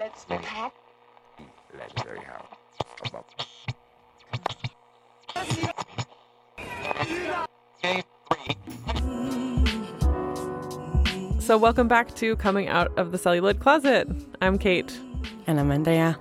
[0.00, 0.72] Let's talk.
[1.78, 2.46] Legendary house.
[3.04, 3.26] About
[7.82, 8.56] Game three.
[11.40, 14.08] So, welcome back to Coming Out of the Celluloid Closet.
[14.40, 14.98] I'm Kate.
[15.46, 16.18] And I'm Andrea.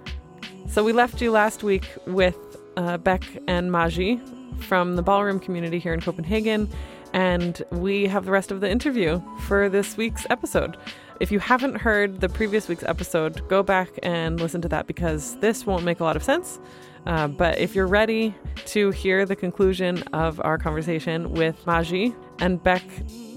[0.68, 2.36] So, we left you last week with
[2.76, 4.20] uh, Beck and Maji
[4.64, 6.68] from the ballroom community here in Copenhagen,
[7.14, 10.76] and we have the rest of the interview for this week's episode.
[11.20, 15.36] If you haven't heard the previous week's episode, go back and listen to that because
[15.40, 16.60] this won't make a lot of sense.
[17.08, 18.36] Uh, but if you're ready
[18.68, 22.84] to hear the conclusion of our conversation with Maji and Beck,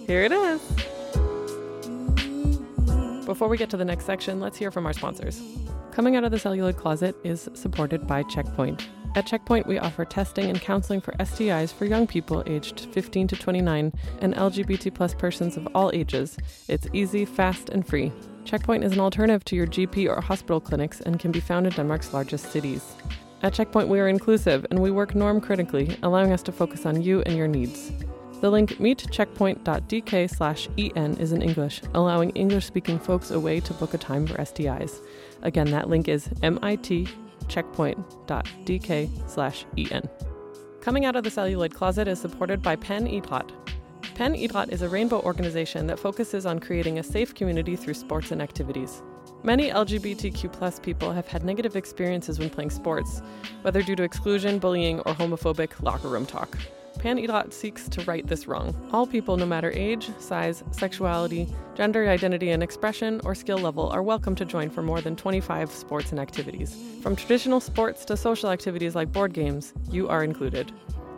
[0.06, 0.60] here it is.
[3.24, 5.40] Before we get to the next section, let's hear from our sponsors.
[5.92, 8.88] Coming Out of the Celluloid Closet is supported by Checkpoint.
[9.16, 13.36] At Checkpoint, we offer testing and counseling for STIs for young people aged 15 to
[13.36, 16.38] 29 and LGBT plus persons of all ages.
[16.68, 18.12] It's easy, fast, and free.
[18.44, 21.72] Checkpoint is an alternative to your GP or hospital clinics and can be found in
[21.72, 22.94] Denmark's largest cities.
[23.42, 27.02] At Checkpoint, we are inclusive and we work norm critically, allowing us to focus on
[27.02, 27.90] you and your needs.
[28.40, 33.74] The link mitcheckpoint.dk slash en is in English, allowing English speaking folks a way to
[33.74, 35.00] book a time for STIs.
[35.42, 37.29] Again, that link is mitcheckpoint.dk
[39.26, 40.08] slash en.
[40.80, 43.50] Coming Out of the Celluloid Closet is supported by Pan Idrat.
[44.14, 48.30] Pan Idrat is a rainbow organization that focuses on creating a safe community through sports
[48.30, 49.02] and activities.
[49.42, 53.22] Many LGBTQ plus people have had negative experiences when playing sports,
[53.62, 56.56] whether due to exclusion, bullying, or homophobic locker room talk.
[57.00, 58.76] Pan Idrat seeks to right this wrong.
[58.92, 64.02] All people, no matter age, size, sexuality, gender identity and expression, or skill level, are
[64.02, 66.76] welcome to join for more than 25 sports and activities.
[67.02, 70.72] From traditional sports to social activities like board games, you are included.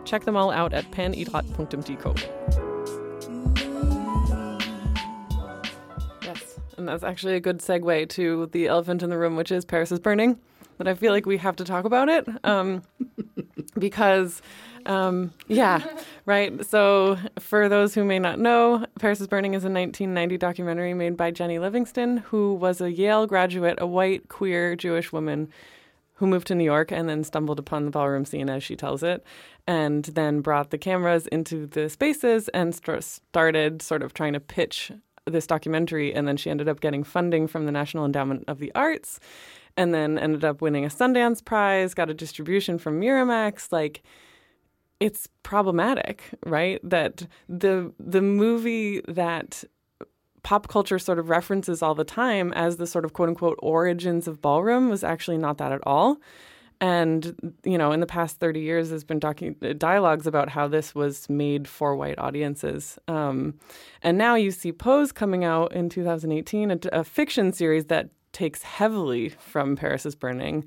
[0.05, 2.17] Check them all out at panidrat.dk.
[6.23, 9.65] Yes, and that's actually a good segue to the elephant in the room, which is
[9.65, 10.39] Paris is Burning.
[10.77, 12.83] But I feel like we have to talk about it um,
[13.77, 14.41] because,
[14.85, 15.83] um, yeah,
[16.25, 16.65] right.
[16.65, 21.17] So, for those who may not know, Paris is Burning is a 1990 documentary made
[21.17, 25.49] by Jennie Livingston, who was a Yale graduate, a white, queer Jewish woman
[26.15, 29.03] who moved to New York and then stumbled upon the ballroom scene, as she tells
[29.03, 29.23] it,
[29.67, 34.39] and then brought the cameras into the spaces and st- started sort of trying to
[34.39, 34.91] pitch
[35.25, 36.13] this documentary.
[36.13, 39.19] And then she ended up getting funding from the National Endowment of the Arts
[39.77, 43.71] and then ended up winning a Sundance Prize, got a distribution from Miramax.
[43.71, 44.03] Like,
[44.99, 46.79] it's problematic, right?
[46.83, 49.63] That the the movie that
[50.43, 54.27] pop culture sort of references all the time as the sort of quote unquote origins
[54.27, 56.17] of ballroom was actually not that at all.
[56.79, 60.93] And you know, in the past thirty years, there's been docu- dialogues about how this
[60.93, 62.99] was made for white audiences.
[63.07, 63.55] Um,
[64.01, 68.61] and now you see Pose coming out in 2018, a, a fiction series that takes
[68.63, 70.65] heavily from Paris is Burning,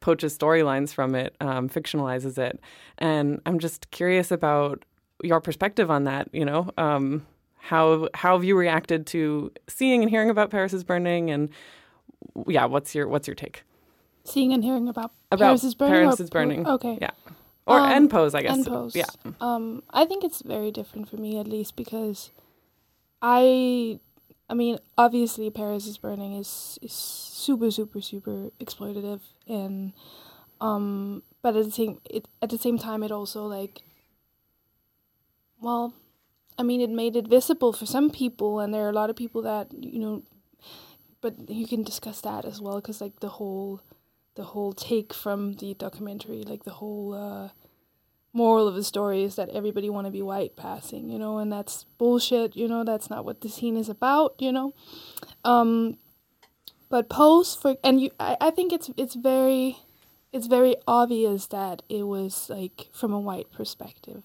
[0.00, 2.60] poaches storylines from it, um, fictionalizes it,
[2.98, 4.84] and I'm just curious about
[5.22, 6.28] your perspective on that.
[6.32, 7.26] You know, um,
[7.58, 11.48] how how have you reacted to seeing and hearing about Paris is Burning, and
[12.46, 13.64] yeah, what's your what's your take
[14.24, 15.94] Seeing and hearing about, about Paris is burning.
[15.94, 16.66] Paris is Burning?
[16.66, 16.98] Okay.
[17.00, 17.10] yeah,
[17.66, 18.54] or Um, and Pose, I guess.
[18.54, 18.94] and Pose.
[18.94, 19.06] Yeah,
[19.40, 22.30] Um, I think it's very different for me at least because
[23.22, 23.98] I,
[24.50, 29.92] I mean, obviously Paris is burning is is super super super exploitative and,
[30.60, 33.80] um, but at the same it at the same time it also like.
[35.60, 35.92] Well,
[36.58, 39.16] I mean, it made it visible for some people, and there are a lot of
[39.16, 40.22] people that you know,
[41.20, 43.82] but you can discuss that as well because like the whole,
[44.36, 47.14] the whole take from the documentary, like the whole.
[47.14, 47.50] uh
[48.32, 51.52] moral of the story is that everybody want to be white passing, you know, and
[51.52, 54.72] that's bullshit, you know, that's not what the scene is about, you know.
[55.44, 55.98] Um
[56.88, 59.78] but Pose for and you I, I think it's it's very
[60.32, 64.22] it's very obvious that it was like from a white perspective.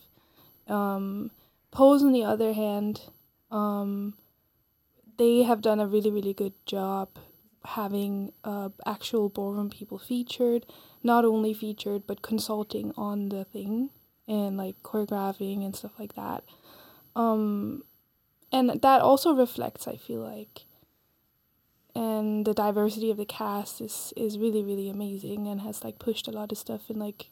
[0.68, 1.32] Um
[1.72, 3.02] Pose on the other hand,
[3.50, 4.14] um
[5.18, 7.10] they have done a really, really good job
[7.64, 10.66] having uh, actual ballroom people featured,
[11.02, 13.90] not only featured but consulting on the thing
[14.28, 16.44] and like choreographing and stuff like that.
[17.16, 17.84] Um,
[18.52, 20.66] and that also reflects, I feel like,
[21.96, 26.28] and the diversity of the cast is is really really amazing and has like pushed
[26.28, 27.30] a lot of stuff in like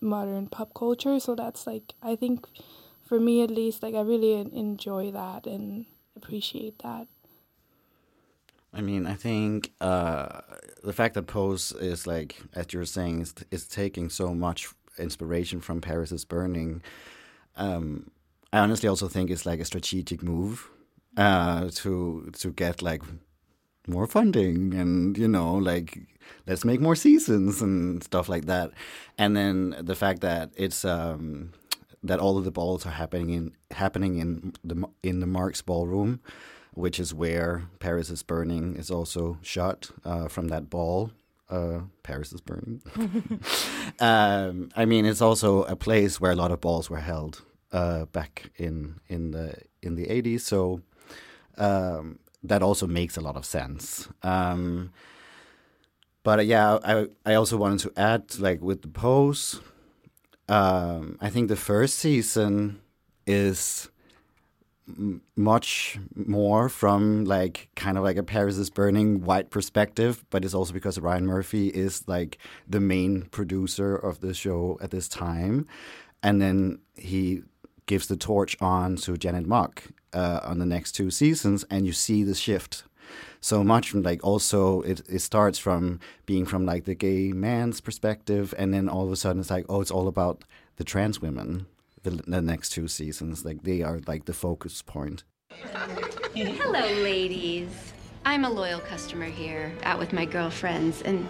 [0.00, 1.20] modern pop culture.
[1.20, 2.46] So that's like I think,
[3.06, 7.06] for me at least, like I really enjoy that and appreciate that.
[8.72, 10.40] I mean, I think uh,
[10.84, 15.60] the fact that Pose is like, as you're saying, is, is taking so much inspiration
[15.60, 16.82] from Paris is Burning.
[17.56, 18.10] Um,
[18.52, 20.68] I honestly also think it's like a strategic move
[21.16, 23.02] uh, to to get like
[23.88, 25.98] more funding and you know like
[26.46, 28.70] let's make more seasons and stuff like that
[29.16, 31.52] and then the fact that it's um
[32.02, 36.20] that all of the balls are happening in happening in the in the Marx ballroom
[36.74, 41.10] which is where Paris is burning is also shot uh, from that ball
[41.48, 42.82] uh, Paris is burning.
[44.00, 48.06] um, I mean, it's also a place where a lot of balls were held uh,
[48.06, 50.44] back in in the in the eighties.
[50.44, 50.80] So
[51.56, 54.08] um, that also makes a lot of sense.
[54.22, 54.92] Um,
[56.22, 59.60] but uh, yeah, I I also wanted to add, like with the pose,
[60.48, 62.80] um, I think the first season
[63.26, 63.88] is
[65.34, 70.54] much more from like kind of like a Paris is burning white perspective, but it's
[70.54, 72.38] also because Ryan Murphy is like
[72.68, 75.66] the main producer of the show at this time,
[76.22, 77.42] and then he
[77.86, 81.92] gives the torch on to Janet Mock uh, on the next two seasons, and you
[81.92, 82.84] see the shift
[83.40, 83.90] so much.
[83.90, 88.72] From like also it, it starts from being from like the gay man's perspective and
[88.72, 90.42] then all of a sudden it's like oh it's all about
[90.76, 91.66] the trans women
[92.06, 95.24] the, the next two seasons like they are like the focus point
[96.34, 97.70] Hello, ladies.
[98.24, 101.26] I'm a loyal customer here, out with my girlfriends, and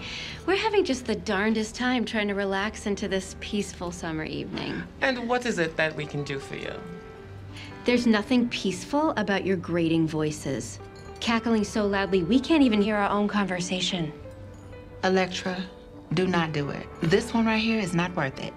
[0.46, 4.82] we're having just the darndest time trying to relax into this peaceful summer evening.
[5.02, 6.72] And what is it that we can do for you?
[7.84, 10.80] There's nothing peaceful about your grating voices.
[11.20, 14.12] Cackling so loudly, we can't even hear our own conversation.
[15.04, 15.62] Elektra,
[16.14, 16.86] do not do it.
[17.02, 18.54] This one right here is not worth it.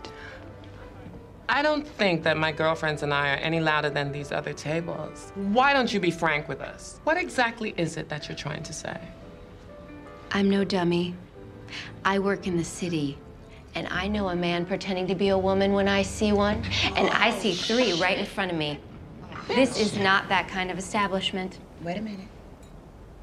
[1.51, 5.31] I don't think that my girlfriends and I are any louder than these other tables.
[5.33, 6.99] Why don't you be frank with us?
[7.05, 8.95] What exactly is it that you're trying to say?
[10.31, 11.15] I'm no dummy.
[12.05, 13.17] I work in the city,
[13.73, 16.63] and I know a man pretending to be a woman when I see one,
[16.95, 18.79] and I see three right in front of me.
[19.47, 21.57] This is not that kind of establishment.
[21.81, 22.27] Wait a minute.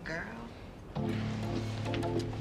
[0.02, 0.24] Girl.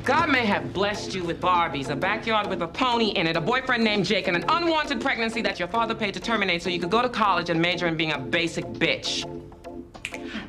[0.06, 3.42] God may have blessed you with Barbies, a backyard with a pony in it, a
[3.42, 6.80] boyfriend named Jake, and an unwanted pregnancy that your father paid to terminate so you
[6.80, 9.26] could go to college and major in being a basic bitch.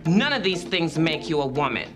[0.05, 1.89] None of these things make you a woman.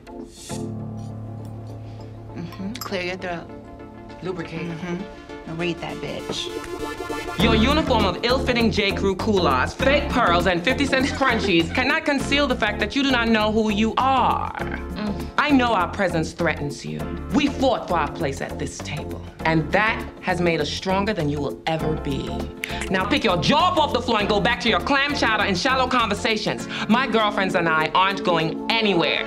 [2.34, 2.72] Mm-hmm.
[2.74, 3.46] clear your throat.
[4.22, 4.66] Lubricate.
[5.56, 6.49] Read that bitch.
[7.43, 8.93] Your uniform of ill-fitting J.
[8.93, 13.11] Crew culottes, fake pearls, and 50 cent crunchies cannot conceal the fact that you do
[13.11, 14.52] not know who you are.
[14.52, 15.26] Mm.
[15.38, 17.00] I know our presence threatens you.
[17.35, 21.29] We fought for our place at this table, and that has made us stronger than
[21.29, 22.29] you will ever be.
[22.91, 25.44] Now pick your jaw up off the floor and go back to your clam chowder
[25.44, 26.69] and shallow conversations.
[26.88, 29.25] My girlfriends and I aren't going anywhere.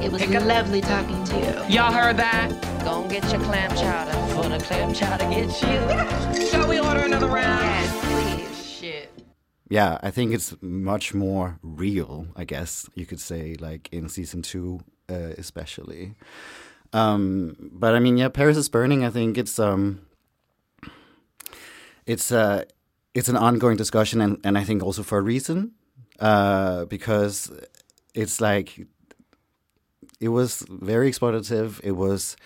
[0.00, 1.74] It was lovely talking to you.
[1.76, 2.67] Y'all heard that?
[2.88, 6.46] Go and get your clam chowder before the clam chowder gets you.
[6.46, 7.60] Shall we order another round?
[7.62, 8.66] Yes, please.
[8.66, 9.10] Shit.
[9.68, 14.40] yeah i think it's much more real i guess you could say like in season
[14.40, 14.80] two
[15.10, 16.14] uh, especially
[16.94, 20.00] um but i mean yeah paris is burning i think it's um
[22.06, 22.64] it's uh
[23.12, 25.72] it's an ongoing discussion and, and i think also for a reason
[26.20, 27.50] uh because
[28.14, 28.86] it's like
[30.20, 32.36] it was very exploitative it was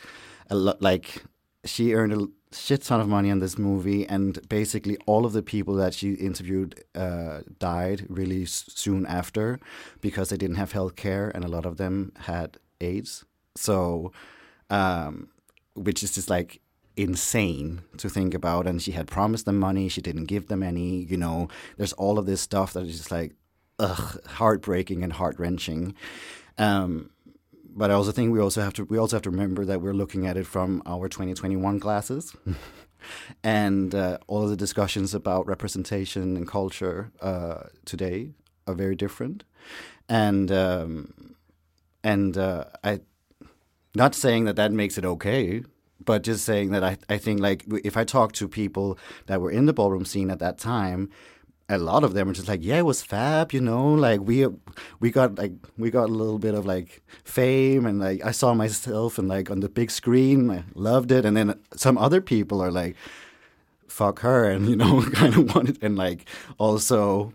[0.51, 1.23] a lot like
[1.65, 5.43] she earned a shit ton of money on this movie and basically all of the
[5.43, 9.59] people that she interviewed uh, died really soon after
[10.01, 13.25] because they didn't have health care and a lot of them had aids.
[13.55, 14.13] So
[14.71, 15.29] um,
[15.75, 16.61] which is just like
[16.97, 21.05] insane to think about and she had promised them money she didn't give them any
[21.05, 21.49] you know?
[21.77, 23.33] There's all of this stuff that is just like
[23.79, 25.95] ugh heartbreaking and heart-wrenching.
[26.59, 27.11] Um,
[27.75, 29.95] but I also think we also have to we also have to remember that we're
[29.95, 32.37] looking at it from our 2021 glasses,
[33.45, 38.33] and uh, all of the discussions about representation and culture uh, today
[38.67, 39.45] are very different,
[40.09, 41.35] and um,
[42.05, 43.01] and uh, I
[43.95, 45.63] not saying that that makes it okay,
[46.05, 49.51] but just saying that I I think like if I talk to people that were
[49.51, 51.11] in the ballroom scene at that time,
[51.69, 54.47] a lot of them are just like, yeah, it was fab, you know, like we
[55.01, 58.55] we got like we got a little bit of like fame and like I saw
[58.55, 62.61] myself and like on the big screen, I loved it, and then some other people
[62.61, 62.97] are like,
[63.89, 66.29] fuck her, and you know, kind of wanted and like
[66.59, 67.33] also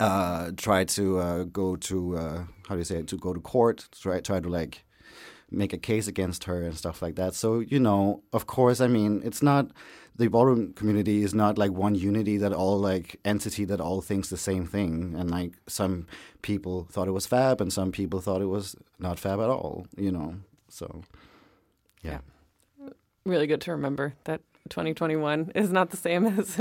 [0.00, 3.08] uh try to uh go to uh how do you say it?
[3.08, 4.84] To go to court try try to like
[5.50, 7.34] make a case against her and stuff like that.
[7.34, 9.70] So you know of course i mean it's not
[10.18, 14.28] the ballroom community is not like one unity that all like entity that all thinks
[14.28, 16.06] the same thing and like some
[16.42, 19.86] people thought it was fab and some people thought it was not fab at all
[19.96, 20.34] you know
[20.68, 21.02] so
[22.02, 22.18] yeah
[23.24, 26.56] really good to remember that 2021 is not the same as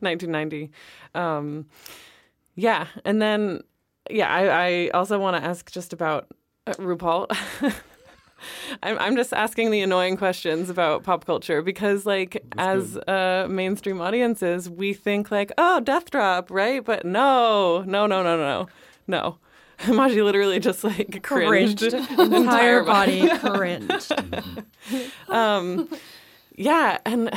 [0.00, 0.70] 1990.
[1.14, 1.66] Um,
[2.54, 3.62] yeah, and then
[4.10, 6.26] yeah, I, I also want to ask just about
[6.66, 7.26] Uh, RuPaul.
[8.82, 14.00] I'm, I'm just asking the annoying questions about pop culture because, like, as uh, mainstream
[14.00, 16.84] audiences, we think like, oh, Death Drop, right?
[16.84, 18.68] But no, no, no, no, no,
[19.06, 19.38] no.
[19.78, 21.78] Maji literally just like cringed.
[21.78, 21.90] Cringed.
[22.16, 23.28] the Entire body.
[23.28, 24.12] body cringed.
[25.28, 25.88] um,
[26.56, 27.30] yeah, and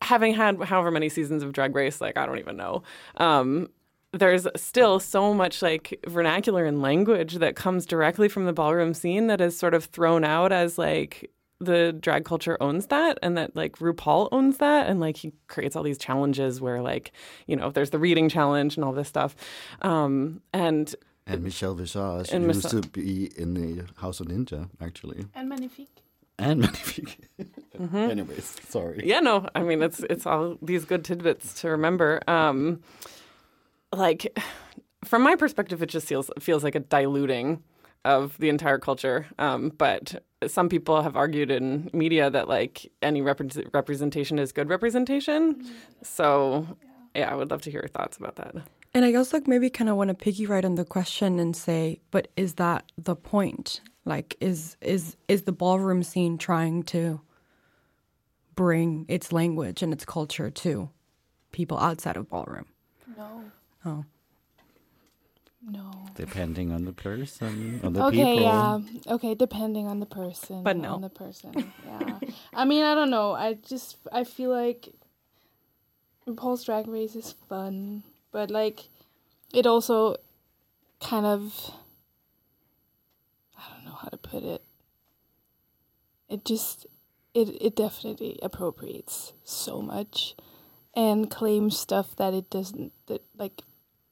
[0.00, 2.82] having had however many seasons of Drag Race, like I don't even know.
[3.18, 3.68] Um,
[4.12, 9.26] there's still so much like vernacular and language that comes directly from the ballroom scene
[9.26, 13.56] that is sort of thrown out as like the drag culture owns that and that
[13.56, 17.12] like RuPaul owns that and like he creates all these challenges where like
[17.46, 19.34] you know there's the reading challenge and all this stuff
[19.82, 20.94] um and
[21.26, 25.24] And Michelle Visage And used Michelle- to be in the House of Ninja, actually.
[25.34, 25.88] And Magnifique.
[26.38, 27.18] And Magnifique.
[27.94, 29.00] Anyways, sorry.
[29.04, 32.20] Yeah, no, I mean it's it's all these good tidbits to remember.
[32.28, 32.80] Um,
[33.92, 34.36] like
[35.04, 37.62] from my perspective, it just feels feels like a diluting
[38.04, 39.26] of the entire culture.
[39.38, 44.68] Um, but some people have argued in media that like any repre- representation is good
[44.68, 45.64] representation.
[46.02, 46.66] So
[47.14, 48.54] yeah, I would love to hear your thoughts about that.
[48.94, 51.54] And I guess like maybe kind of want to piggy right on the question and
[51.56, 53.80] say, but is that the point?
[54.06, 57.20] Like, is is is the ballroom scene trying to
[58.54, 60.88] bring its language and its culture to
[61.50, 62.66] people outside of ballroom?
[63.18, 63.44] No.
[63.86, 64.04] Oh,
[65.62, 65.90] No.
[66.16, 68.42] Depending on the person, on the okay, people.
[68.42, 68.78] yeah.
[69.08, 70.62] Okay, depending on the person.
[70.62, 70.94] But no.
[70.94, 71.72] On the person.
[71.86, 72.18] Yeah.
[72.52, 73.32] I mean, I don't know.
[73.32, 74.88] I just I feel like
[76.26, 78.02] RuPaul's Drag Race is fun,
[78.32, 78.88] but like
[79.54, 80.16] it also
[81.00, 81.70] kind of
[83.58, 84.62] I don't know how to put it.
[86.28, 86.86] It just
[87.34, 90.34] it it definitely appropriates so much
[90.94, 93.62] and claims stuff that it doesn't that like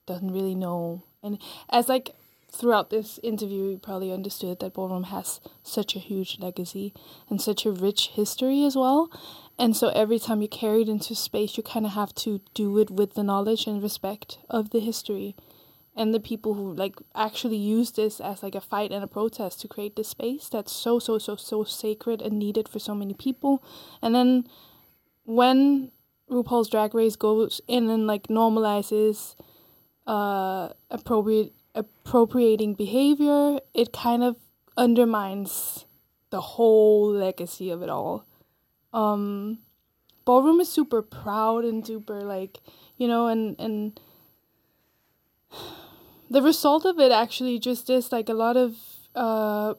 [0.07, 1.03] doesn't really know.
[1.23, 1.39] And
[1.71, 2.15] as like
[2.51, 6.95] throughout this interview you probably understood that ballroom has such a huge legacy
[7.29, 9.11] and such a rich history as well.
[9.59, 12.79] And so every time you carry it into space you kind of have to do
[12.79, 15.35] it with the knowledge and respect of the history
[15.97, 19.61] and the people who like actually use this as like a fight and a protest
[19.61, 23.15] to create this space that's so so so so sacred and needed for so many
[23.15, 23.63] people.
[24.03, 24.47] And then
[25.25, 25.93] when
[26.31, 29.37] RuPaul's Drag Race goes in and like normalizes
[30.07, 34.37] uh appropriate appropriating behavior, it kind of
[34.77, 35.87] undermines
[36.31, 38.27] the whole legacy of it all.
[38.93, 39.59] Um
[40.25, 42.61] Ballroom is super proud and super like,
[42.97, 44.01] you know, and and
[46.31, 48.77] the result of it actually just is like a lot of
[49.15, 49.75] uh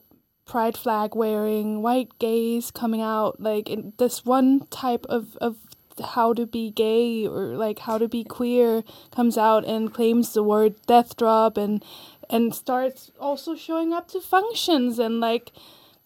[0.45, 5.57] pride flag wearing white gays coming out like this one type of of
[6.03, 10.43] how to be gay or like how to be queer comes out and claims the
[10.43, 11.83] word death drop and
[12.29, 15.51] and starts also showing up to functions and like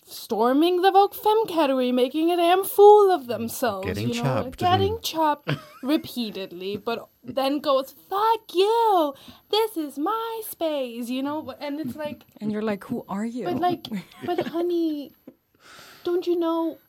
[0.10, 3.86] storming the Vogue Femme category, making a damn fool of themselves.
[3.86, 4.58] Getting you know, chopped.
[4.58, 5.52] Getting chopped
[5.84, 9.14] repeatedly, but then goes, fuck you,
[9.50, 11.54] this is my space, you know?
[11.60, 13.46] And it's like, and you're like, who are you?
[13.46, 13.88] but like,
[14.26, 15.12] but honey,
[16.04, 16.80] don't you know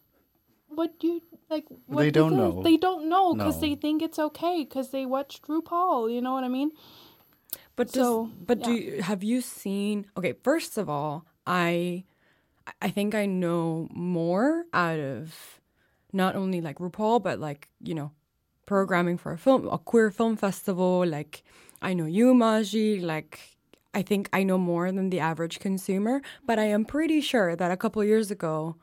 [0.75, 1.67] what do you like?
[1.87, 2.39] What They this don't is?
[2.39, 2.62] know.
[2.62, 3.61] They don't know because No.
[3.61, 6.12] they think it's okay because they watched RuPaul.
[6.12, 6.71] You know what I mean?
[7.77, 10.07] But does, So, but do you, have you seen?
[10.17, 12.05] Okay, first of all, I
[12.83, 15.61] I think I know more out of
[16.12, 18.12] not only like RuPaul, but like you know,
[18.67, 21.07] programming for a film, a queer film festival.
[21.07, 21.43] Like
[21.83, 23.03] I know you, Maji.
[23.03, 23.57] Like
[23.95, 26.21] I think I know more than the average consumer.
[26.47, 28.77] But I am pretty sure that a couple years ago,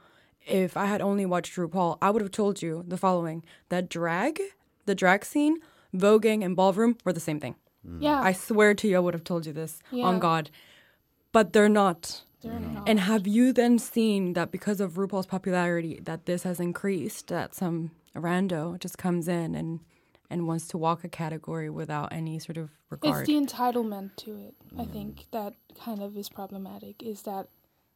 [0.47, 4.41] if I had only watched RuPaul, I would have told you the following: that drag,
[4.85, 5.57] the drag scene,
[5.93, 7.55] voguing, and ballroom were the same thing.
[7.87, 8.01] Mm.
[8.01, 10.05] Yeah, I swear to you, I would have told you this Yeah.
[10.05, 10.49] on God.
[11.31, 12.23] But they're not.
[12.41, 12.73] they're mm.
[12.73, 12.89] not.
[12.89, 17.27] And have you then seen that because of RuPaul's popularity, that this has increased?
[17.27, 19.79] That some rando just comes in and
[20.29, 23.29] and wants to walk a category without any sort of requirement.
[23.29, 24.55] It's the entitlement to it.
[24.77, 24.91] I mm.
[24.91, 27.01] think that kind of is problematic.
[27.01, 27.47] Is that,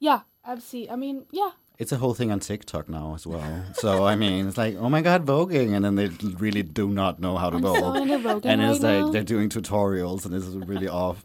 [0.01, 0.63] yeah, I've.
[0.89, 3.63] I mean, yeah, It's a whole thing on TikTok now as well.
[3.75, 6.07] So I mean, it's like, oh my god, voguing, and then they
[6.39, 9.05] really do not know how to I'm so vogue, into voguing and it's right like
[9.05, 9.11] now.
[9.11, 11.23] they're doing tutorials, and it's really off.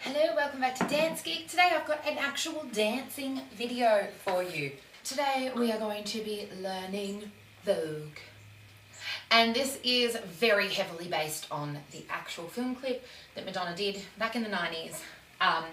[0.00, 1.48] Hello, welcome back to Dance Geek.
[1.48, 4.72] Today I've got an actual dancing video for you.
[5.02, 7.30] Today we are going to be learning
[7.64, 8.18] Vogue.
[9.32, 14.36] And this is very heavily based on the actual film clip that Madonna did back
[14.36, 15.00] in the 90s.
[15.40, 15.64] Um,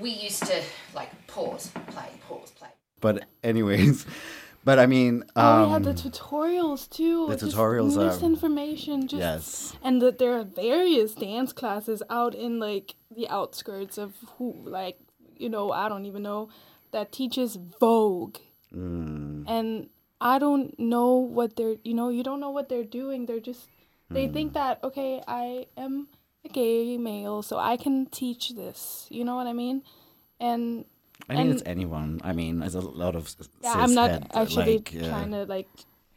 [0.00, 0.62] we used to
[0.94, 2.68] like pause, play, pause, play.
[3.00, 4.06] But anyways,
[4.64, 7.28] But I mean, oh, we had the um, tutorials too.
[7.28, 9.06] the just tutorials are- misinformation.
[9.06, 9.76] Just Yes.
[9.82, 14.98] and that there are various dance classes out in like the outskirts of who, like
[15.36, 16.50] you know, I don't even know
[16.90, 18.36] that teaches Vogue,
[18.74, 19.88] mm, and
[20.20, 21.76] I don't know what they're.
[21.84, 23.26] You know, you don't know what they're doing.
[23.26, 23.68] They're just
[24.10, 24.32] they Hmm.
[24.32, 26.08] think that okay, I am
[26.44, 29.06] a gay male, so I can teach this.
[29.10, 29.82] You know what I mean?
[30.40, 30.84] And
[31.28, 32.20] I mean, and- it's anyone.
[32.24, 35.44] I mean, there's a lot of yeah, I'm not cishet, actually like, uh, trying to
[35.44, 35.68] like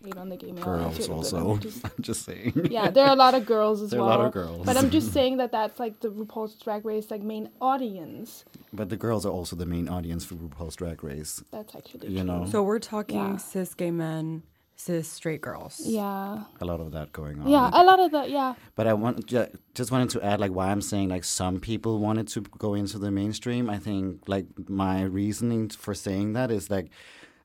[0.03, 1.51] hate on the gay male girls also.
[1.51, 2.67] I'm just- I'm just saying.
[2.71, 4.17] yeah, there are a lot of girls as There are a well.
[4.19, 4.65] lot of girls.
[4.65, 8.45] But I'm just saying that that's like the RuPaul's Drag Race like main audience.
[8.73, 11.43] But the girls are also the main audience for RuPaul's Drag Race.
[11.51, 12.45] That's actually you know.
[12.49, 13.37] So we're talking Yeah.
[13.37, 14.43] cis gay men,
[14.75, 15.81] cis straight girls.
[15.83, 16.43] Yeah.
[16.59, 17.47] a lot of that going on.
[17.47, 18.29] Yeah, a lot of that.
[18.29, 18.53] Yeah.
[18.75, 21.99] But I want ju- just wanted to add like why I'm saying like some people
[21.99, 23.69] wanted to go into the mainstream.
[23.69, 26.89] I think like my reasoning for saying that is like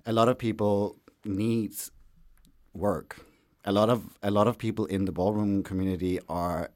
[0.06, 1.72] a lot of people need
[2.76, 3.16] work.
[3.64, 6.70] A lot of a lot of people in the ballroom community are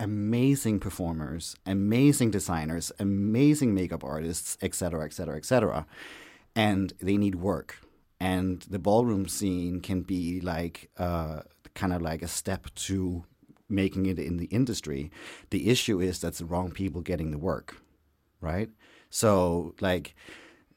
[0.00, 5.86] amazing performers, amazing designers, amazing makeup artists, etc., etc., etc.
[6.56, 7.78] And they need work.
[8.18, 11.42] And the ballroom scene can be like uh,
[11.74, 13.24] kind of like a step to
[13.68, 15.10] making it in the industry.
[15.50, 17.76] The issue is that's the wrong people getting the work,
[18.40, 18.70] right?
[19.10, 20.14] So like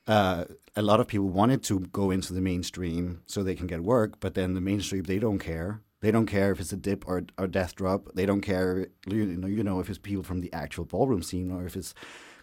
[0.08, 0.46] uh,
[0.76, 4.20] a lot of people wanted to go into the mainstream so they can get work,
[4.20, 5.82] but then the mainstream they don't care.
[6.02, 8.10] They don't care if it's a dip or or death drop.
[8.14, 11.52] They don't care, you know, you know, if it's people from the actual ballroom scene
[11.52, 11.94] or if it's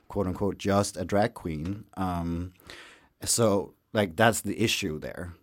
[0.09, 1.85] quote unquote just a drag queen.
[1.97, 2.53] Um,
[3.25, 5.35] so like that's the issue there.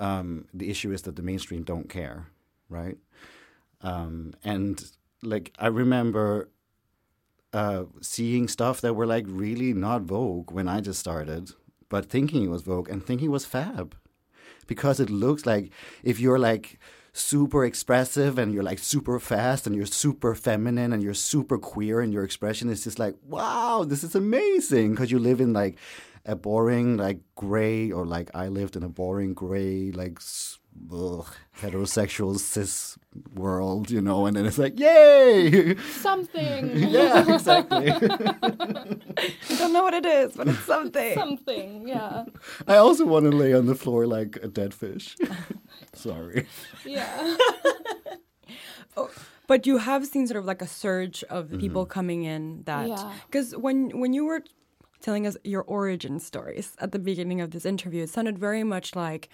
[0.00, 2.26] Um, the issue is that the mainstream don't care,
[2.68, 2.96] right?
[3.82, 4.82] Um, and
[5.22, 6.48] like I remember
[7.54, 11.52] uh, seeing stuff that were like really not Vogue when I just started,
[11.88, 13.96] but thinking it was Vogue and thinking it was fab.
[14.66, 15.70] Because it looks like
[16.02, 16.80] if you're like
[17.12, 22.00] super expressive and you're like super fast and you're super feminine and you're super queer
[22.00, 24.90] and your expression is just like, wow, this is amazing.
[24.90, 25.78] Because you live in like
[26.26, 30.18] a boring, like gray, or like I lived in a boring gray, like
[30.92, 31.26] ugh,
[31.60, 32.98] heterosexual cis
[33.34, 35.76] world, you know, and then it's like, yay!
[35.76, 36.76] Something.
[36.76, 37.90] yeah, exactly.
[37.92, 41.14] I don't know what it is, but it's something.
[41.14, 41.88] Something.
[41.88, 42.24] Yeah.
[42.66, 45.16] I also want to lay on the floor like a dead fish.
[45.92, 46.46] Sorry.
[46.84, 47.36] Yeah.
[48.96, 49.10] Oh,
[49.46, 51.58] but you have seen sort of like a surge of mm-hmm.
[51.58, 53.12] people coming in that Yeah.
[53.26, 54.42] because when when you were
[55.00, 58.96] telling us your origin stories at the beginning of this interview, it sounded very much
[58.96, 59.28] like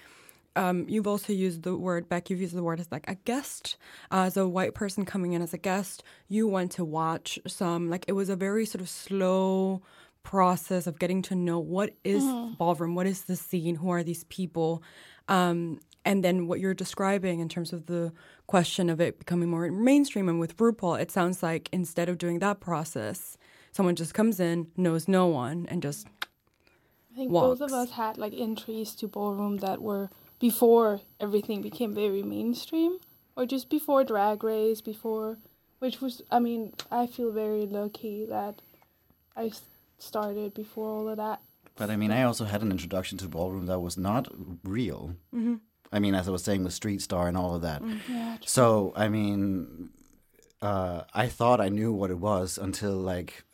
[0.56, 2.30] um, you've also used the word Beck.
[2.30, 3.76] You've used the word as like a guest,
[4.10, 6.02] uh, as a white person coming in as a guest.
[6.28, 9.82] You went to watch some like it was a very sort of slow
[10.22, 12.24] process of getting to know what is
[12.58, 14.82] ballroom, what is the scene, who are these people,
[15.28, 18.12] um, and then what you're describing in terms of the
[18.46, 22.40] question of it becoming more mainstream and with RuPaul, it sounds like instead of doing
[22.40, 23.38] that process,
[23.72, 26.06] someone just comes in, knows no one, and just
[27.12, 31.94] I think both of us had like entries to ballroom that were before everything became
[31.94, 32.98] very mainstream,
[33.36, 35.38] or just before Drag Race, before,
[35.78, 38.60] which was, I mean, I feel very lucky that
[39.36, 39.52] I
[39.98, 41.40] started before all of that.
[41.76, 44.28] But I mean, I also had an introduction to ballroom that was not
[44.64, 45.14] real.
[45.92, 47.82] I mean, as I was saying, with Street Star and all of that.
[48.08, 49.90] Yeah, So, I mean,
[50.60, 53.44] uh, I thought I knew what it was until like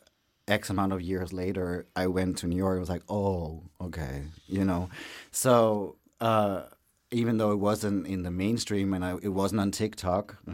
[0.47, 2.77] X amount of years later, I went to New York.
[2.77, 4.89] I was like, oh, okay, you know.
[5.31, 6.63] So, uh,
[7.11, 10.37] even though it wasn't in the mainstream and I, it wasn't on TikTok,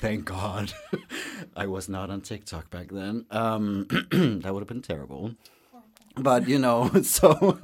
[0.00, 0.72] thank God,
[1.56, 3.24] I was not on TikTok back then.
[3.30, 5.34] Um, that would have been terrible.
[6.16, 7.58] But you know, so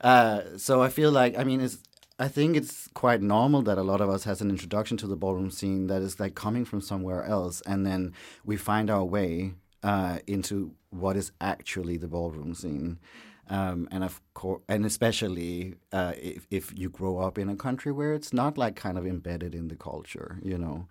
[0.00, 1.78] uh, so I feel like I mean it's
[2.18, 5.16] I think it's quite normal that a lot of us has an introduction to the
[5.16, 8.12] ballroom scene that is like coming from somewhere else, and then
[8.44, 12.98] we find our way uh, into what is actually the ballroom scene.
[13.52, 17.92] Um, and of course, and especially uh, if, if you grow up in a country
[17.92, 20.86] where it's not like kind of embedded in the culture, you know.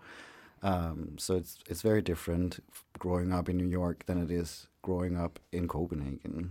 [0.62, 2.60] Um, so it's it's very different
[3.00, 6.50] growing up in New York than it is growing up in Copenhagen.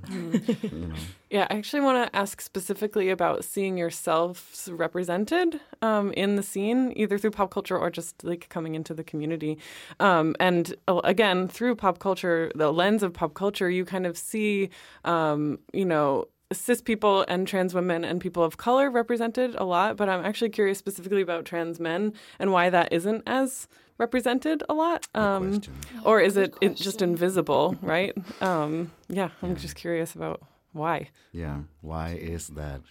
[0.62, 0.96] you know.
[1.30, 6.91] Yeah, I actually want to ask specifically about seeing yourselves represented um, in the scene,
[6.98, 9.58] either through pop culture or just like coming into the community.
[10.02, 14.17] Um, and uh, again, through pop culture, the lens of pop culture, you kind of
[14.17, 14.72] see,
[15.06, 19.97] um, you know, cis people and trans women and people of color represented a lot.
[19.97, 24.73] But I'm actually curious specifically about trans men and why that isn't as represented a
[24.73, 25.07] lot.
[25.13, 25.61] Um,
[26.03, 28.13] or is it, it just invisible, right?
[28.41, 30.41] Um, yeah, I'm just curious about
[30.73, 31.09] why.
[31.31, 32.81] Yeah, why is that?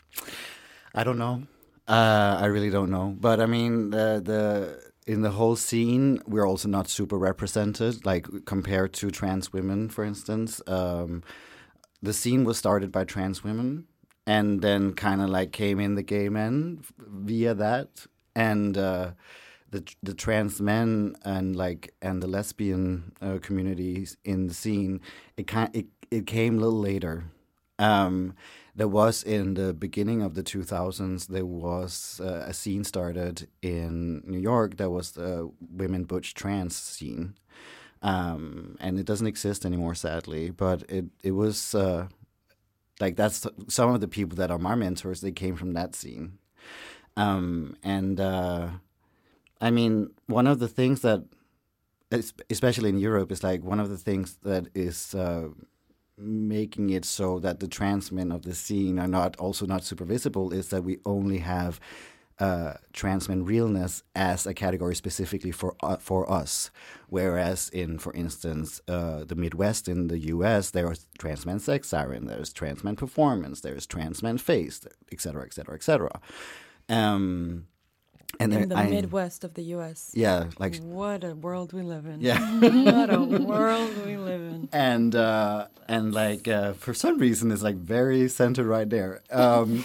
[0.95, 1.43] I don't know.
[1.89, 3.17] Uh, I really don't know.
[3.19, 8.07] But I mean, the the in the whole scene, we're also not super represented.
[8.07, 11.23] Like compared to trans women, for instance, um,
[12.03, 13.87] the scene was started by trans women,
[14.27, 19.13] and then kind of like came in the gay men via that, and uh,
[19.71, 25.01] the the trans men and like and the lesbian uh, communities in the scene.
[25.37, 27.25] It kind it it came a little later.
[27.79, 28.35] Um,
[28.75, 34.23] there was in the beginning of the 2000s there was uh, a scene started in
[34.27, 37.35] new york that was the women butch trans scene
[38.03, 42.07] um, and it doesn't exist anymore sadly but it, it was uh,
[43.01, 46.39] like that's some of the people that are my mentors they came from that scene.
[47.17, 48.69] Um, and uh,
[49.61, 51.25] i mean one of the things that
[52.49, 55.49] especially in europe is like one of the things that is uh,
[56.17, 60.05] making it so that the trans men of the scene are not also not super
[60.05, 61.81] visible is that we only have
[62.41, 66.71] uh, trans men realness as a category specifically for uh, for us,
[67.09, 70.71] whereas in, for instance, uh, the Midwest in the U.S.
[70.71, 74.81] there is trans men sex siren, there's trans men performance, there's trans men face,
[75.13, 76.21] etc., etc., etc.
[76.89, 77.67] Um,
[78.39, 80.13] and in the I, Midwest of the U.S.
[80.15, 82.21] Yeah, like what a world we live in.
[82.21, 84.69] Yeah, what a world we live in.
[84.73, 89.23] And uh, and like uh, for some reason, it's like very centered right there.
[89.31, 89.85] Um,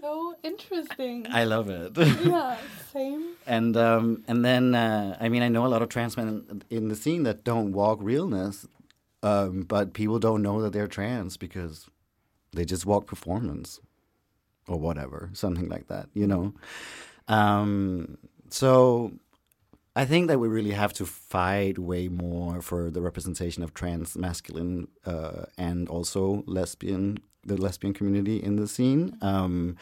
[0.00, 1.26] so interesting.
[1.30, 1.96] I love it.
[2.24, 2.56] yeah,
[2.92, 3.34] same.
[3.46, 6.88] And um, and then uh, I mean, I know a lot of trans men in
[6.88, 8.66] the scene that don't walk realness,
[9.22, 11.88] um, but people don't know that they're trans because
[12.52, 13.80] they just walk performance
[14.66, 16.08] or whatever, something like that.
[16.14, 16.54] You know.
[17.28, 19.12] Um, so
[19.94, 24.16] I think that we really have to fight way more for the representation of trans
[24.16, 29.16] masculine uh, and also lesbian the lesbian community in the scene.
[29.20, 29.76] Um,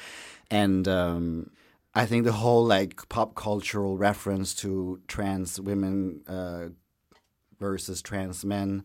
[0.51, 1.51] and um,
[1.95, 6.69] I think the whole like pop cultural reference to trans women uh,
[7.59, 8.85] versus trans men,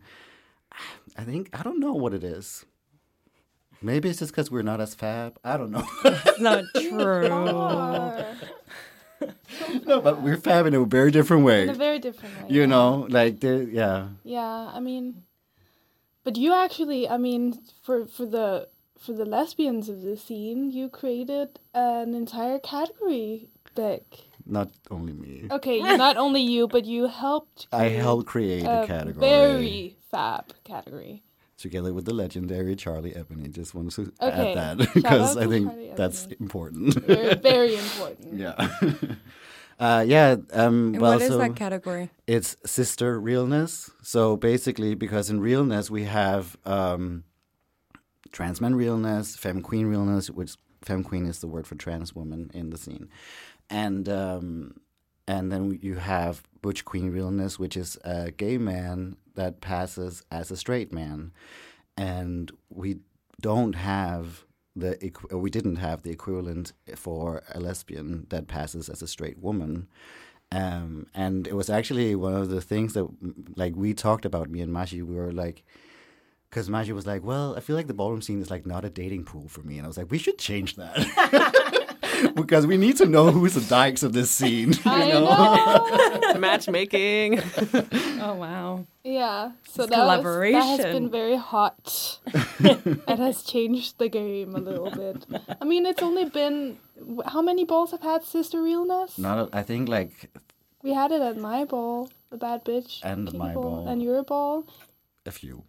[1.16, 2.64] I think I don't know what it is.
[3.82, 5.38] Maybe it's just because we're not as fab.
[5.44, 5.86] I don't know.
[6.02, 7.28] That's not true.
[9.86, 11.64] no, but we're fab in a very different way.
[11.64, 12.46] In a very different way.
[12.48, 12.66] You yeah.
[12.66, 14.08] know, like the yeah.
[14.22, 15.23] Yeah, I mean,
[16.24, 20.88] but you actually, I mean, for for the for the lesbians of the scene, you
[20.88, 24.02] created an entire category deck.
[24.46, 25.46] Not only me.
[25.50, 27.66] Okay, not only you, but you helped.
[27.72, 29.20] I helped create a, a category.
[29.20, 31.22] Very fab category
[31.64, 33.48] together with the legendary Charlie Ebony.
[33.48, 34.52] Just wanted to okay.
[34.52, 36.36] add that because I think Charlie that's Ebony.
[36.40, 36.94] important.
[36.94, 38.34] Very, very important.
[38.34, 38.68] yeah.
[39.78, 40.36] Uh, yeah.
[40.52, 42.10] Um, well, what is so that category?
[42.26, 43.90] It's sister realness.
[44.02, 47.24] So basically, because in realness we have um,
[48.32, 52.50] trans man realness, femme queen realness, which femme queen is the word for trans woman
[52.54, 53.08] in the scene,
[53.68, 54.74] and um,
[55.26, 60.50] and then you have butch queen realness, which is a gay man that passes as
[60.50, 61.32] a straight man,
[61.96, 62.98] and we
[63.40, 64.44] don't have
[64.76, 69.88] the we didn't have the equivalent for a lesbian that passes as a straight woman.
[70.52, 73.08] Um, and it was actually one of the things that,
[73.56, 75.02] like, we talked about me and Maji.
[75.02, 75.64] We were like,
[76.50, 78.90] because Maji was like, "Well, I feel like the ballroom scene is like not a
[78.90, 81.80] dating pool for me," and I was like, "We should change that."
[82.34, 84.72] because we need to know who's the dykes of this scene.
[84.72, 86.20] You I know?
[86.32, 86.34] know.
[86.38, 87.40] Matchmaking.
[88.20, 88.86] oh wow.
[89.02, 89.52] Yeah.
[89.68, 90.58] So that, collaboration.
[90.58, 92.18] Was, that has been very hot.
[92.60, 95.26] it has changed the game a little bit.
[95.60, 96.78] I mean, it's only been
[97.26, 99.18] how many balls have had sister realness?
[99.18, 99.48] Not.
[99.48, 100.30] A, I think like.
[100.82, 103.00] We had it at my ball, the bad bitch.
[103.02, 103.88] And my ball.
[103.88, 104.66] And your ball.
[105.24, 105.64] A few.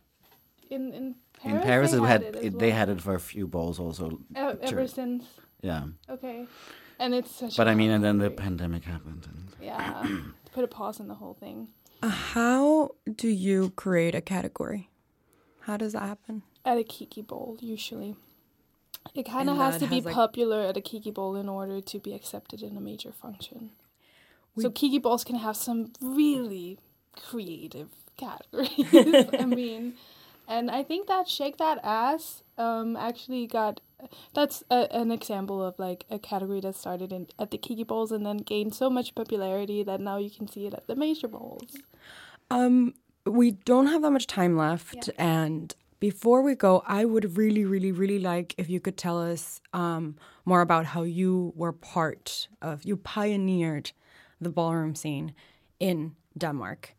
[0.70, 1.56] In in Paris.
[1.56, 2.60] In Paris, they it had, it, it well.
[2.60, 4.20] they had it for a few balls also.
[4.36, 5.26] Uh, ever since.
[5.66, 5.86] Yeah.
[6.10, 6.46] Okay.
[7.00, 9.28] And it's such But I mean, and then the pandemic happened.
[9.28, 10.06] And yeah.
[10.54, 11.70] put a pause on the whole thing.
[12.04, 14.90] Uh, how do you create a category?
[15.62, 16.44] How does that happen?
[16.64, 18.16] At a Kiki Ball, usually.
[19.16, 20.14] It kind of has to be like...
[20.14, 23.72] popular at a Kiki Ball in order to be accepted in a major function.
[24.56, 24.64] We...
[24.64, 26.78] So Kiki Balls can have some really
[27.16, 29.30] creative categories.
[29.40, 29.96] I mean,
[30.48, 33.82] and I think that Shake That Ass um, actually got
[34.34, 38.12] that's a, an example of like a category that started in at the Kiki Balls
[38.12, 41.28] and then gained so much popularity that now you can see it at the major
[41.28, 41.78] balls.
[42.52, 42.94] Um,
[43.26, 45.14] we don't have that much time left, yeah.
[45.18, 49.62] and before we go, I would really, really, really like if you could tell us
[49.74, 53.92] um, more about how you were part of, you pioneered
[54.40, 55.34] the ballroom scene
[55.80, 56.95] in Denmark.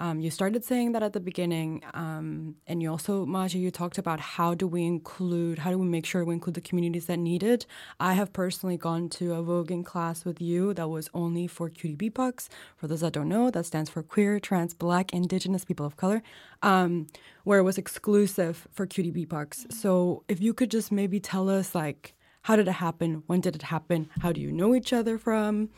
[0.00, 3.98] Um, you started saying that at the beginning, um, and you also, Maja, you talked
[3.98, 7.18] about how do we include, how do we make sure we include the communities that
[7.18, 7.66] need it.
[8.00, 12.48] I have personally gone to a voguing class with you that was only for QTBIPOCs.
[12.78, 16.22] For those that don't know, that stands for queer, trans, black, indigenous people of color,
[16.62, 17.06] um,
[17.44, 19.70] where it was exclusive for QTBIPOCs.
[19.70, 23.22] So if you could just maybe tell us, like, how did it happen?
[23.26, 24.08] When did it happen?
[24.22, 25.68] How do you know each other from?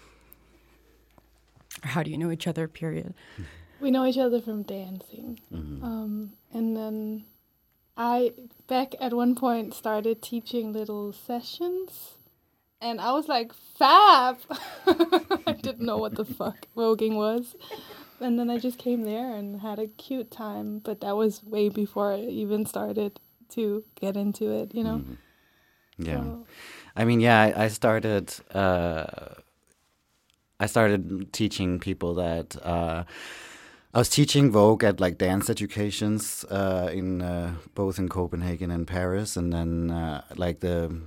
[1.82, 3.14] Or how do you know each other, period?
[3.82, 5.38] We know each other from dancing.
[5.52, 7.24] Um, and then
[7.96, 8.32] I,
[8.68, 12.16] back at one point, started teaching little sessions.
[12.80, 14.38] And I was like, fab!
[14.86, 17.54] I didn't know what the fuck voguing was.
[18.20, 20.78] And then I just came there and had a cute time.
[20.78, 23.18] But that was way before I even started
[23.50, 25.02] to get into it, you know?
[25.98, 26.20] Yeah.
[26.22, 26.46] So-
[26.94, 28.34] I mean, yeah, I, I started.
[28.54, 29.06] Uh,
[30.60, 32.54] I started teaching people that.
[32.62, 33.04] Uh,
[33.94, 38.86] I was teaching Vogue at like dance educations uh, in uh, both in Copenhagen and
[38.86, 40.98] Paris, and then uh, like the,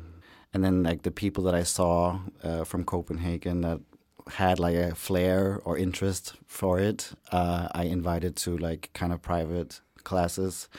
[0.54, 3.80] and then like the people that I saw uh, from Copenhagen that
[4.28, 9.20] had like a flair or interest for it, uh, I invited to like kind of
[9.20, 10.70] private classes,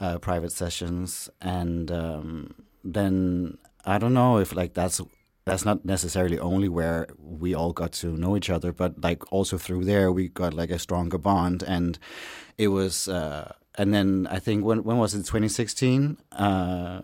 [0.00, 5.02] uh, private sessions, and um, then I don't know if like that's
[5.46, 9.56] that's not necessarily only where we all got to know each other, but like also
[9.56, 11.98] through there we got like a stronger bond, and
[12.58, 13.08] it was.
[13.08, 15.18] Uh, and then I think when when was it?
[15.18, 16.18] 2016.
[16.32, 17.00] Uh,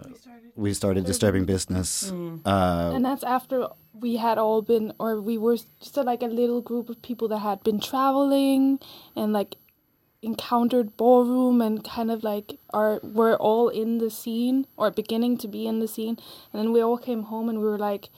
[0.54, 2.12] we started disturbing business.
[2.12, 6.26] Uh, and that's after we had all been or we were just a, like a
[6.26, 8.78] little group of people that had been traveling
[9.16, 9.56] and like
[10.20, 15.48] encountered ballroom and kind of like are were all in the scene or beginning to
[15.48, 16.18] be in the scene
[16.52, 18.10] and then we all came home and we were like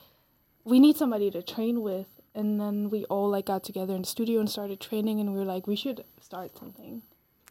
[0.64, 2.06] we need somebody to train with.
[2.34, 5.38] And then we all like got together in the studio and started training and we
[5.38, 7.02] were like we should start something.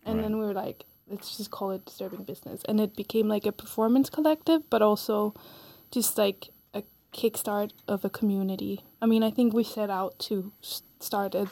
[0.06, 2.62] And then we were like let's just call it disturbing business.
[2.68, 5.34] And it became like a performance collective but also
[5.92, 8.84] just like a kickstart of a community.
[9.02, 10.52] I mean i think we set out to
[11.00, 11.48] start a,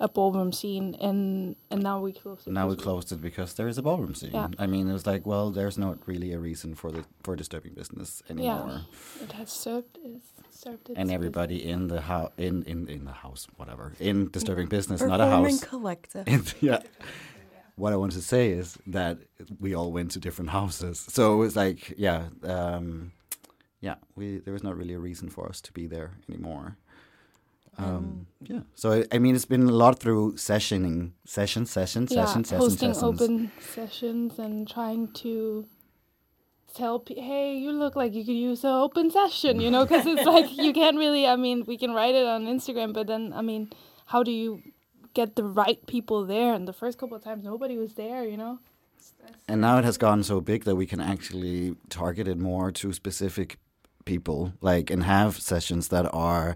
[0.00, 3.68] a ballroom scene and and now we close it now we closed it because there
[3.68, 4.30] is a ballroom scene.
[4.32, 4.48] Yeah.
[4.58, 7.74] I mean, it was like, well, there's not really a reason for the for disturbing
[7.74, 8.64] business anymore.
[8.68, 13.04] yeah it has served its served its And everybody in the house, in, in in
[13.04, 15.62] the house, whatever, in disturbing business, not a house.
[15.64, 16.26] collective.
[16.34, 16.80] In- yeah.
[17.76, 19.16] What I want to say is that
[19.58, 23.12] we all went to different houses, so it was like, yeah, um,
[23.80, 23.94] yeah.
[24.16, 26.76] We there was not really a reason for us to be there anymore.
[27.78, 28.60] Um, yeah.
[28.74, 32.58] So I, I mean, it's been a lot through sessioning, session, session, yeah, session, session,
[32.58, 33.20] hosting sessions.
[33.20, 35.66] open sessions and trying to
[36.74, 40.06] tell pe- hey you look like you could use an open session you know because
[40.06, 43.32] it's like you can't really i mean we can write it on instagram but then
[43.34, 43.68] i mean
[44.06, 44.62] how do you
[45.12, 48.36] get the right people there and the first couple of times nobody was there you
[48.36, 48.60] know
[49.48, 52.92] And now it has gotten so big that we can actually target it more to
[52.92, 53.58] specific
[54.04, 56.54] people, like and have sessions that are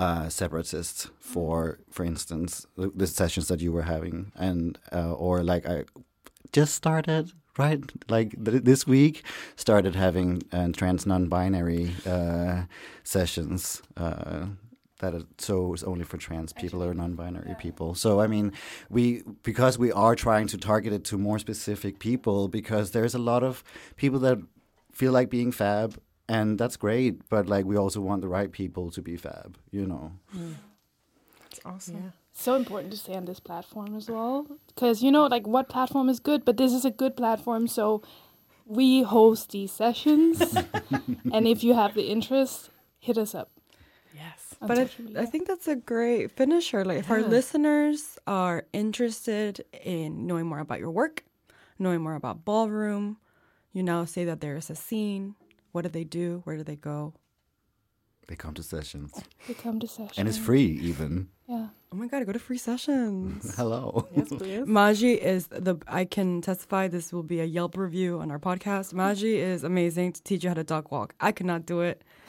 [0.00, 1.10] uh, separatists.
[1.20, 5.84] For for instance, the, sessions that you were having, and uh, or like I
[6.52, 9.24] just started right like th- this week
[9.56, 12.62] started having uh, trans non-binary uh,
[13.04, 13.82] sessions.
[13.96, 14.46] Uh,
[15.00, 17.94] that it, so it's only for trans people or non-binary people.
[17.94, 18.52] So I mean,
[18.88, 23.18] we because we are trying to target it to more specific people because there's a
[23.18, 23.62] lot of
[23.96, 24.38] people that
[24.92, 25.98] feel like being fab
[26.30, 29.84] and that's great, but like we also want the right people to be fab, you
[29.84, 30.12] know.
[30.36, 30.54] Mm.
[31.50, 32.12] It's awesome.
[32.32, 36.08] so important to stay on this platform as well because you know like what platform
[36.08, 38.00] is good but this is a good platform so
[38.64, 40.40] we host these sessions
[41.34, 43.50] and if you have the interest hit us up
[44.14, 44.54] Yes.
[44.60, 44.88] But I,
[45.22, 46.84] I think that's a great finisher.
[46.84, 51.24] Like, if our listeners are interested in knowing more about your work,
[51.78, 53.16] knowing more about ballroom,
[53.72, 55.36] you now say that there is a scene.
[55.72, 56.40] What do they do?
[56.44, 57.14] Where do they go?
[58.28, 59.12] They come to sessions
[59.48, 61.28] they come to sessions and it's free even.
[61.48, 63.52] yeah Oh my god, I go to free sessions.
[63.56, 64.06] Hello.
[64.14, 64.60] Yes, please.
[64.64, 68.94] Maji is the I can testify this will be a Yelp review on our podcast.
[68.94, 71.14] Maji is amazing to teach you how to dog walk.
[71.18, 72.04] I could not do it.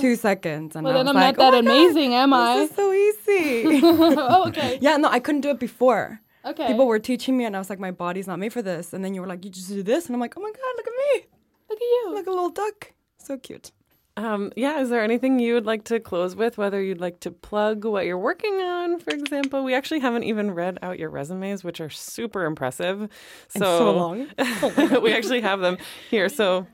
[0.00, 0.76] Two seconds.
[0.76, 2.56] And well I then was i'm like, not that "Oh my God, amazing am i
[2.58, 3.80] This is so easy.
[3.82, 6.20] oh, okay yeah, no, I couldn't do it before.
[6.44, 8.92] okay People were teaching me and I was like, my body's not made for this.
[8.92, 10.06] And then you were like, you just do this.
[10.06, 11.26] And I'm like, oh my God, look at me.
[11.70, 12.92] Look at you Like a little duck.
[13.18, 13.70] So cute.
[14.16, 16.58] Um, yeah, is there anything you would like to close with?
[16.58, 19.64] Whether you'd like to plug what you're working on, for example.
[19.64, 23.00] We actually haven't even read out your resumes, which are super impressive.
[23.00, 23.10] And
[23.54, 24.26] so long.
[25.02, 25.78] we actually have them
[26.10, 26.28] here.
[26.28, 26.66] So,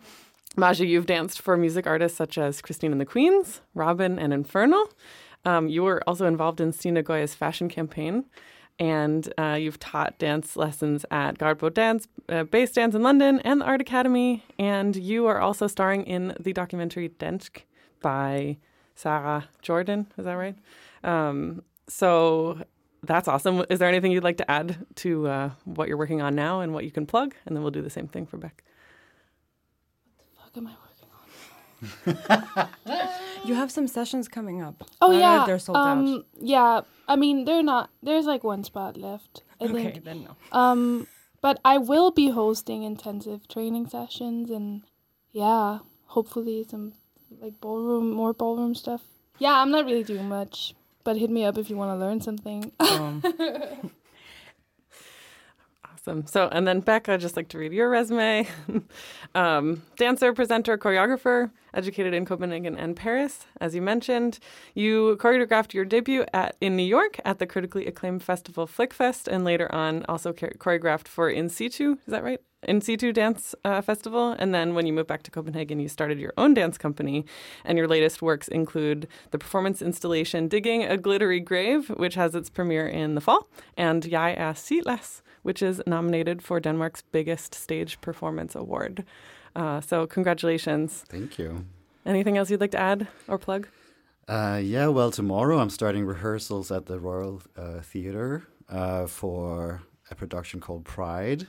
[0.56, 4.90] Maja, you've danced for music artists such as Christine and the Queens, Robyn, and Infernal.
[5.44, 8.24] Um, you were also involved in Stine Goya's fashion campaign.
[8.78, 13.60] And uh, you've taught dance lessons at Garbo Dance, uh, Base Dance in London, and
[13.60, 14.44] the Art Academy.
[14.58, 17.62] And you are also starring in the documentary Densk
[18.02, 18.58] by
[18.94, 20.06] Sarah Jordan.
[20.18, 20.56] Is that right?
[21.04, 22.60] Um, so
[23.02, 23.64] that's awesome.
[23.70, 26.74] Is there anything you'd like to add to uh, what you're working on now and
[26.74, 27.34] what you can plug?
[27.46, 28.62] And then we'll do the same thing for Beck.
[30.16, 30.72] What the fuck am I
[33.44, 34.84] You have some sessions coming up.
[35.00, 36.24] Oh yeah, they're sold um, out.
[36.40, 36.80] yeah.
[37.08, 37.90] I mean, they're not.
[38.02, 39.42] There's like one spot left.
[39.60, 40.04] I Okay, think.
[40.04, 40.36] then no.
[40.58, 41.06] Um,
[41.40, 44.82] but I will be hosting intensive training sessions, and
[45.32, 46.92] yeah, hopefully some
[47.40, 49.02] like ballroom, more ballroom stuff.
[49.38, 52.20] Yeah, I'm not really doing much, but hit me up if you want to learn
[52.20, 52.72] something.
[52.80, 53.22] Um,
[55.84, 56.26] Awesome.
[56.26, 58.46] So, and then Beck, I'd just like to read your resume.
[59.34, 64.38] um, dancer, presenter, choreographer, educated in Copenhagen and Paris, as you mentioned.
[64.74, 69.44] You choreographed your debut at in New York at the critically acclaimed festival Flickfest, and
[69.44, 71.98] later on also choreographed for In Situ.
[72.06, 72.40] Is that right?
[72.62, 74.34] In Situ Dance uh, Festival.
[74.38, 77.24] And then when you moved back to Copenhagen, you started your own dance company.
[77.64, 82.50] And your latest works include the performance installation Digging a Glittery Grave, which has its
[82.50, 88.00] premiere in the fall, and Jeg er Silas, which is nominated for Denmark's biggest stage
[88.00, 89.04] performance award.
[89.56, 91.02] Uh, so, congratulations.
[91.08, 91.64] Thank you.
[92.04, 93.68] Anything else you'd like to add or plug?
[94.28, 100.14] Uh, yeah, well, tomorrow I'm starting rehearsals at the Royal uh, Theatre uh, for a
[100.14, 101.46] production called Pride,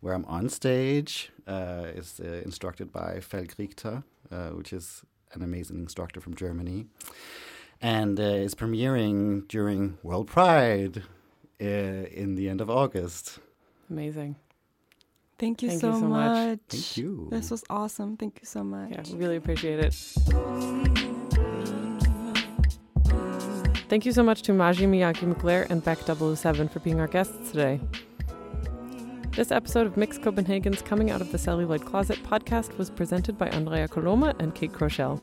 [0.00, 1.30] where I'm on stage.
[1.46, 6.86] Uh, it's uh, instructed by Falk Richter, uh, which is an amazing instructor from Germany.
[7.80, 11.02] And uh, it's premiering during World Pride
[11.60, 13.40] uh, in the end of August.
[13.90, 14.36] Amazing.
[15.42, 16.48] Thank you, Thank so, you so much.
[16.50, 16.58] much.
[16.68, 17.26] Thank you.
[17.32, 18.16] This was awesome.
[18.16, 18.92] Thank you so much.
[18.92, 19.92] Yeah, really appreciate it.
[23.88, 27.50] Thank you so much to Maji Miyaki McClare and Beck 007 for being our guests
[27.50, 27.80] today.
[29.32, 33.48] This episode of Mix Copenhagen's Coming Out of the Celluloid Closet podcast was presented by
[33.48, 35.20] Andrea Coloma and Kate Crochelle.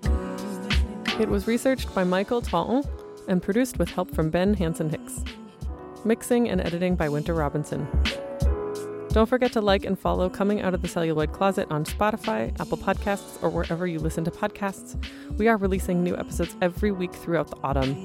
[1.17, 2.83] It was researched by Michael Talton
[3.29, 5.23] and produced with help from Ben Hansen Hicks.
[6.03, 7.87] Mixing and editing by Winter Robinson.
[9.11, 12.77] Don't forget to like and follow Coming Out of the Celluloid Closet on Spotify, Apple
[12.77, 15.03] Podcasts, or wherever you listen to podcasts.
[15.37, 17.95] We are releasing new episodes every week throughout the autumn.